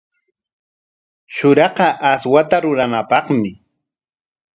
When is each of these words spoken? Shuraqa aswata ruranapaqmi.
Shuraqa 1.35 1.87
aswata 2.11 2.57
ruranapaqmi. 2.63 3.51